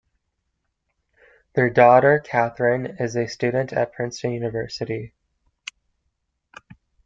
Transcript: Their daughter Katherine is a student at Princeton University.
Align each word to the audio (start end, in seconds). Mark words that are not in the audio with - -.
Their 1.53 1.69
daughter 1.69 2.17
Katherine 2.17 2.95
is 2.99 3.15
a 3.15 3.27
student 3.27 3.71
at 3.71 3.93
Princeton 3.93 4.31
University. 4.31 5.13